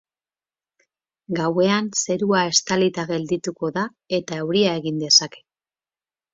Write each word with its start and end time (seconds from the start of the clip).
Gauean 1.39 1.91
zerua 2.05 2.41
estalita 2.55 3.07
geldituko 3.13 3.73
da 3.79 3.87
eta 4.21 4.43
euria 4.47 4.75
egin 4.83 5.01
dezake. 5.07 5.49